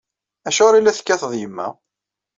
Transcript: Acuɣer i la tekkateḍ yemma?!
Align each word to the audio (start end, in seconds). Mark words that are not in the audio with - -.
Acuɣer 0.47 0.73
i 0.75 0.81
la 0.81 0.95
tekkateḍ 0.97 1.31
yemma?! 1.35 1.67